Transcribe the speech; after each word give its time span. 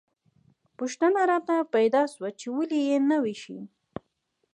پوښتنه 0.77 1.21
راته 1.31 1.55
پیدا 1.75 2.03
شوه 2.13 2.29
چې 2.39 2.47
ولې 2.55 2.79
یې 2.89 2.97
نه 3.09 3.17
ویشي. 3.23 3.59